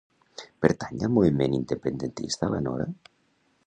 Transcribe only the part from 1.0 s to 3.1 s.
al moviment independentista la Nora?